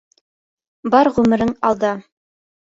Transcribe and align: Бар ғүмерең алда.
Бар 0.95 1.11
ғүмерең 1.19 1.53
алда. 1.71 1.95